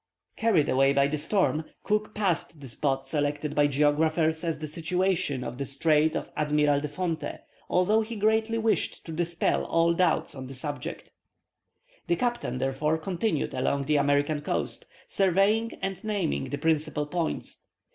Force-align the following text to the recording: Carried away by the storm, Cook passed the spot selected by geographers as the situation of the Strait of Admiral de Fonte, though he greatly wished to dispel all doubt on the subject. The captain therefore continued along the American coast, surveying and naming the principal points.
Carried 0.35 0.67
away 0.67 0.93
by 0.93 1.05
the 1.05 1.19
storm, 1.19 1.63
Cook 1.83 2.15
passed 2.15 2.59
the 2.59 2.67
spot 2.67 3.05
selected 3.05 3.53
by 3.53 3.67
geographers 3.67 4.43
as 4.43 4.57
the 4.57 4.67
situation 4.67 5.43
of 5.43 5.59
the 5.59 5.63
Strait 5.65 6.15
of 6.15 6.31
Admiral 6.35 6.81
de 6.81 6.87
Fonte, 6.87 7.35
though 7.69 8.01
he 8.01 8.15
greatly 8.15 8.57
wished 8.57 9.05
to 9.05 9.11
dispel 9.11 9.63
all 9.63 9.93
doubt 9.93 10.33
on 10.33 10.47
the 10.47 10.55
subject. 10.55 11.11
The 12.07 12.15
captain 12.15 12.57
therefore 12.57 12.97
continued 12.97 13.53
along 13.53 13.83
the 13.83 13.97
American 13.97 14.41
coast, 14.41 14.87
surveying 15.07 15.73
and 15.83 16.03
naming 16.03 16.45
the 16.45 16.57
principal 16.57 17.05
points. 17.05 17.61